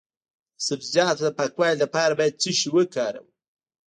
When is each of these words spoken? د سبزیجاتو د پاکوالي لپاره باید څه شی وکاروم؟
د 0.57 0.59
سبزیجاتو 0.67 1.21
د 1.25 1.29
پاکوالي 1.39 1.75
لپاره 1.83 2.13
باید 2.19 2.39
څه 2.41 2.49
شی 2.57 2.69
وکاروم؟ 2.75 3.27